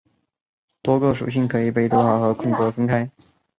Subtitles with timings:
[0.81, 3.07] 多个属性可以被逗号和空格分开。